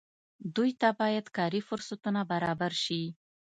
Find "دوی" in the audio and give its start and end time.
0.55-0.71